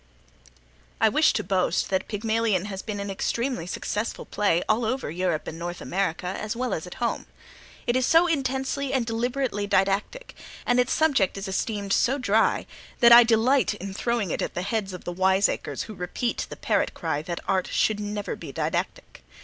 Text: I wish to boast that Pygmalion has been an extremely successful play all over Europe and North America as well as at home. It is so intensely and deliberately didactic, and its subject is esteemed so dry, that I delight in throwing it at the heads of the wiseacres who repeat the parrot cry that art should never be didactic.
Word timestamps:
I 0.99 1.09
wish 1.09 1.31
to 1.33 1.43
boast 1.43 1.91
that 1.91 2.07
Pygmalion 2.07 2.65
has 2.65 2.81
been 2.81 2.99
an 2.99 3.11
extremely 3.11 3.67
successful 3.67 4.25
play 4.25 4.63
all 4.67 4.83
over 4.83 5.11
Europe 5.11 5.47
and 5.47 5.59
North 5.59 5.79
America 5.79 6.25
as 6.25 6.55
well 6.55 6.73
as 6.73 6.87
at 6.87 6.95
home. 6.95 7.27
It 7.85 7.95
is 7.95 8.03
so 8.03 8.25
intensely 8.25 8.93
and 8.93 9.05
deliberately 9.05 9.67
didactic, 9.67 10.33
and 10.65 10.79
its 10.79 10.91
subject 10.91 11.37
is 11.37 11.47
esteemed 11.47 11.93
so 11.93 12.17
dry, 12.17 12.65
that 12.99 13.11
I 13.13 13.23
delight 13.23 13.75
in 13.75 13.93
throwing 13.93 14.31
it 14.31 14.41
at 14.41 14.55
the 14.55 14.63
heads 14.63 14.91
of 14.91 15.03
the 15.03 15.13
wiseacres 15.13 15.83
who 15.83 15.93
repeat 15.93 16.47
the 16.49 16.55
parrot 16.57 16.95
cry 16.95 17.21
that 17.21 17.39
art 17.47 17.67
should 17.67 17.99
never 17.99 18.35
be 18.35 18.51
didactic. 18.51 19.21